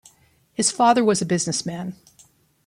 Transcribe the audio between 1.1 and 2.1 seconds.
a businessman.